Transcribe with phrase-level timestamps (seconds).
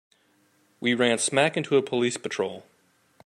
[0.79, 2.63] We run smack into a police patrol.